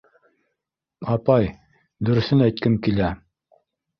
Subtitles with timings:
[1.15, 1.51] —Апай,
[2.09, 3.13] дөрөҫөн әйткем килә.